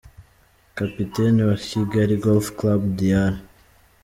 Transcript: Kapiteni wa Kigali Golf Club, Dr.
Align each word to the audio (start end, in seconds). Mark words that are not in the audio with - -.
Kapiteni 0.75 1.41
wa 1.43 1.55
Kigali 1.67 2.15
Golf 2.23 2.47
Club, 2.59 2.81
Dr. 2.97 3.33